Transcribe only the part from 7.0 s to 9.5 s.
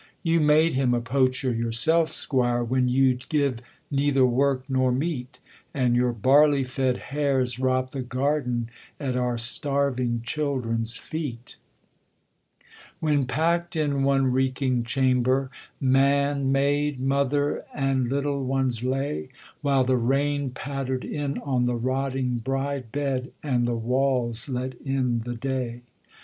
hares robbed the garden At our